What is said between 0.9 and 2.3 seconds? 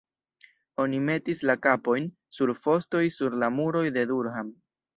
metis la kapojn